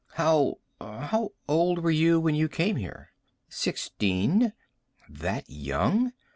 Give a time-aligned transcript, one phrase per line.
[0.15, 3.11] "How how old were you when you came here?"
[3.49, 4.51] "Sixteen."
[5.07, 6.13] "That young?"